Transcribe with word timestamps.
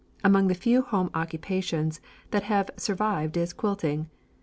Among 0.23 0.47
the 0.47 0.55
few 0.55 0.81
home 0.81 1.11
occupations 1.13 2.01
that 2.31 2.45
have 2.49 2.71
survived 2.75 3.37
is 3.37 3.53
quilting. 3.53 4.09